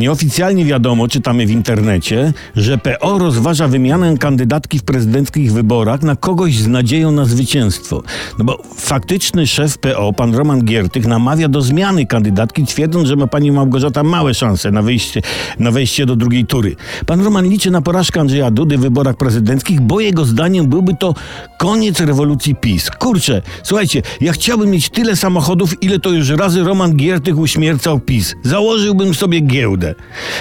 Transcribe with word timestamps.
Nieoficjalnie 0.00 0.64
wiadomo, 0.64 1.08
czytamy 1.08 1.46
w 1.46 1.50
internecie, 1.50 2.32
że 2.56 2.78
PO 2.78 3.18
rozważa 3.18 3.68
wymianę 3.68 4.18
kandydatki 4.18 4.78
w 4.78 4.82
prezydenckich 4.82 5.52
wyborach 5.52 6.02
na 6.02 6.16
kogoś 6.16 6.56
z 6.56 6.66
nadzieją 6.66 7.12
na 7.12 7.24
zwycięstwo. 7.24 8.02
No 8.38 8.44
bo 8.44 8.62
faktyczny 8.76 9.46
szef 9.46 9.78
PO, 9.78 10.12
pan 10.12 10.34
Roman 10.34 10.64
Giertych, 10.64 11.06
namawia 11.06 11.48
do 11.48 11.62
zmiany 11.62 12.06
kandydatki, 12.06 12.66
twierdząc, 12.66 13.08
że 13.08 13.16
ma 13.16 13.26
pani 13.26 13.52
Małgorzata 13.52 14.02
małe 14.02 14.34
szanse 14.34 14.70
na 14.70 14.82
wejście, 14.82 15.22
na 15.58 15.70
wejście 15.70 16.06
do 16.06 16.16
drugiej 16.16 16.46
tury. 16.46 16.76
Pan 17.06 17.24
Roman 17.24 17.48
liczy 17.48 17.70
na 17.70 17.82
porażkę 17.82 18.20
Andrzeja 18.20 18.50
Dudy 18.50 18.78
w 18.78 18.80
wyborach 18.80 19.16
prezydenckich, 19.16 19.80
bo 19.80 20.00
jego 20.00 20.24
zdaniem 20.24 20.66
byłby 20.66 20.94
to 20.94 21.14
koniec 21.58 22.00
rewolucji 22.00 22.54
PiS. 22.54 22.90
Kurczę, 22.90 23.42
słuchajcie, 23.62 24.02
ja 24.20 24.32
chciałbym 24.32 24.70
mieć 24.70 24.90
tyle 24.90 25.16
samochodów, 25.16 25.82
ile 25.82 25.98
to 25.98 26.10
już 26.10 26.30
razy 26.30 26.62
Roman 26.62 26.96
Giertych 26.96 27.38
uśmiercał 27.38 28.00
PiS. 28.00 28.34
Założyłbym 28.42 29.14
sobie 29.14 29.40
giełdę. 29.40 29.89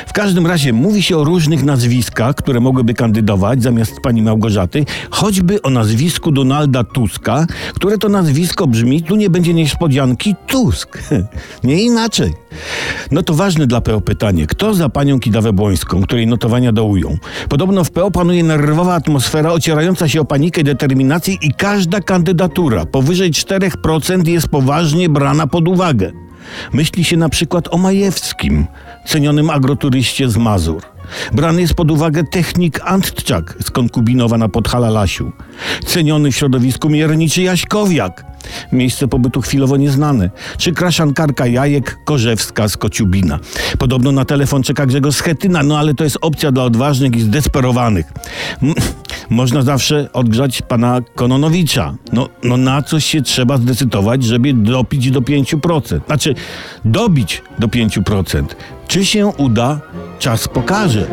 W 0.07 0.13
każdym 0.13 0.47
razie 0.47 0.73
mówi 0.73 1.03
się 1.03 1.17
o 1.17 1.23
różnych 1.23 1.63
nazwiskach, 1.63 2.35
które 2.35 2.59
mogłyby 2.59 2.93
kandydować 2.93 3.63
zamiast 3.63 3.99
pani 4.03 4.21
Małgorzaty, 4.21 4.85
choćby 5.09 5.61
o 5.61 5.69
nazwisku 5.69 6.31
Donalda 6.31 6.83
Tuska, 6.83 7.45
które 7.73 7.97
to 7.97 8.09
nazwisko 8.09 8.67
brzmi, 8.67 9.03
tu 9.03 9.15
nie 9.15 9.29
będzie 9.29 9.53
niespodzianki, 9.53 10.35
Tusk. 10.47 10.97
nie 11.63 11.83
inaczej. 11.83 12.33
No 13.11 13.23
to 13.23 13.33
ważne 13.33 13.67
dla 13.67 13.81
PO 13.81 14.01
pytanie, 14.01 14.47
kto 14.47 14.73
za 14.73 14.89
panią 14.89 15.19
Kidawę-Błońską, 15.19 16.03
której 16.03 16.27
notowania 16.27 16.71
dołują? 16.71 17.17
Podobno 17.49 17.83
w 17.83 17.91
PO 17.91 18.11
panuje 18.11 18.43
nerwowa 18.43 18.93
atmosfera 18.93 19.51
ocierająca 19.51 20.07
się 20.07 20.21
o 20.21 20.25
panikę 20.25 20.61
i 20.61 20.63
determinację 20.63 21.33
i 21.41 21.53
każda 21.53 22.01
kandydatura 22.01 22.85
powyżej 22.85 23.31
4% 23.31 24.27
jest 24.27 24.47
poważnie 24.47 25.09
brana 25.09 25.47
pod 25.47 25.67
uwagę. 25.67 26.28
Myśli 26.73 27.03
się 27.03 27.17
na 27.17 27.29
przykład 27.29 27.67
o 27.71 27.77
Majewskim, 27.77 28.67
cenionym 29.05 29.49
agroturyście 29.49 30.29
z 30.29 30.37
Mazur. 30.37 30.81
Brany 31.33 31.61
jest 31.61 31.73
pod 31.73 31.91
uwagę 31.91 32.23
technik 32.23 32.79
Antczak 32.83 33.55
z 33.63 33.71
Konkubinowa 33.71 34.37
na 34.37 34.49
Podhalalasiu. 34.49 35.31
Ceniony 35.85 36.31
w 36.31 36.35
środowisku 36.35 36.89
mierniczy 36.89 37.41
Jaśkowiak, 37.41 38.25
miejsce 38.71 39.07
pobytu 39.07 39.41
chwilowo 39.41 39.77
nieznane. 39.77 40.29
Czy 40.57 40.71
kraszankarka 40.71 41.47
Jajek 41.47 41.97
Korzewska 42.05 42.67
z 42.67 42.77
Kociubina. 42.77 43.39
Podobno 43.79 44.11
na 44.11 44.25
telefon 44.25 44.63
czeka 44.63 44.85
Grzegorz 44.85 45.15
Schetyna, 45.15 45.63
no 45.63 45.79
ale 45.79 45.93
to 45.93 46.03
jest 46.03 46.17
opcja 46.21 46.51
dla 46.51 46.63
odważnych 46.63 47.15
i 47.15 47.21
zdesperowanych. 47.21 48.13
M 48.63 48.73
można 49.29 49.61
zawsze 49.61 50.09
odgrzać 50.13 50.61
pana 50.61 51.01
Kononowicza. 51.15 51.95
No, 52.13 52.29
no 52.43 52.57
na 52.57 52.81
coś 52.81 53.05
się 53.05 53.21
trzeba 53.21 53.57
zdecydować, 53.57 54.23
żeby 54.23 54.53
dopić 54.53 55.11
do 55.11 55.21
5%. 55.21 55.99
Znaczy, 56.05 56.35
dobić 56.85 57.41
do 57.59 57.67
5%. 57.67 58.43
Czy 58.87 59.05
się 59.05 59.27
uda, 59.27 59.79
czas 60.19 60.47
pokaże. 60.47 61.07